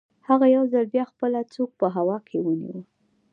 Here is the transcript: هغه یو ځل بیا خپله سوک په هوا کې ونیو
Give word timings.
هغه 0.27 0.45
یو 0.55 0.63
ځل 0.73 0.85
بیا 0.93 1.03
خپله 1.11 1.39
سوک 1.53 1.69
په 1.81 1.87
هوا 1.95 2.17
کې 2.27 2.37
ونیو 2.45 2.79